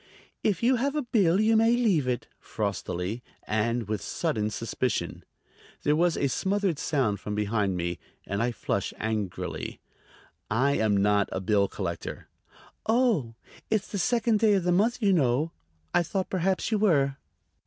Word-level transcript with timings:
"If 0.43 0.63
you 0.63 0.77
have 0.77 0.95
a 0.95 1.03
bill 1.03 1.39
you 1.39 1.55
may 1.55 1.75
leave 1.75 2.07
it," 2.07 2.27
frostily 2.39 3.21
and 3.43 3.87
with 3.87 4.01
sudden 4.01 4.49
suspicion. 4.49 5.23
There 5.83 5.95
was 5.95 6.17
a 6.17 6.27
smothered 6.27 6.79
sound 6.79 7.19
from 7.19 7.35
behind 7.35 7.77
me, 7.77 7.99
and 8.25 8.41
I 8.41 8.51
flushed 8.51 8.95
angrily. 8.97 9.79
"I 10.49 10.71
am 10.71 10.97
not 10.97 11.29
a 11.31 11.39
bill 11.39 11.67
collector." 11.67 12.29
"Oh; 12.87 13.35
it's 13.69 13.89
the 13.89 13.99
second 13.99 14.39
day 14.39 14.55
of 14.55 14.63
the 14.63 14.71
month, 14.71 15.03
you 15.03 15.13
know. 15.13 15.51
I 15.93 16.01
thought 16.01 16.31
perhaps 16.31 16.71
you 16.71 16.79
were." 16.79 17.17